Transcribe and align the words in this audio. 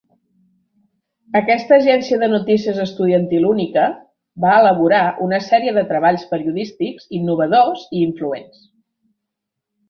Aquesta 1.39 1.75
agència 1.81 2.17
de 2.23 2.29
notícies 2.31 2.79
estudiantil 2.83 3.45
única 3.49 3.83
va 4.47 4.55
elaborar 4.63 5.03
una 5.27 5.41
sèrie 5.49 5.75
de 5.77 5.85
treballs 5.93 6.25
periodístics 6.33 7.07
innovadors 7.21 7.85
i 7.99 8.03
influents. 8.09 8.67